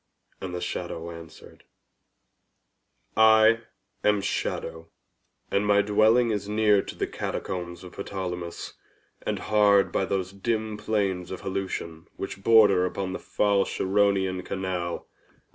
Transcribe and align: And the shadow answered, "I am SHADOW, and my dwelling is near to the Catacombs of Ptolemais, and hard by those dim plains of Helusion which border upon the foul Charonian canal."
And 0.41 0.55
the 0.55 0.61
shadow 0.61 1.11
answered, 1.11 1.63
"I 3.15 3.61
am 4.03 4.19
SHADOW, 4.19 4.89
and 5.51 5.63
my 5.67 5.83
dwelling 5.83 6.31
is 6.31 6.49
near 6.49 6.81
to 6.81 6.95
the 6.95 7.05
Catacombs 7.05 7.83
of 7.83 7.97
Ptolemais, 7.97 8.73
and 9.21 9.37
hard 9.37 9.91
by 9.91 10.05
those 10.05 10.33
dim 10.33 10.75
plains 10.77 11.29
of 11.29 11.41
Helusion 11.41 12.07
which 12.15 12.41
border 12.41 12.83
upon 12.87 13.13
the 13.13 13.19
foul 13.19 13.63
Charonian 13.63 14.43
canal." 14.43 15.07